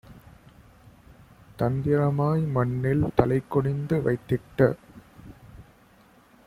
[1.59, 4.59] தந்திரமாய் மண்ணில் தலைகுனிந்து வைத்திட்ட